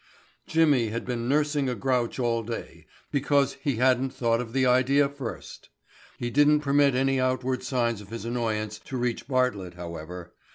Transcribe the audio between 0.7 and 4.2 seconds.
had been nursing a grouch all day because he hadn't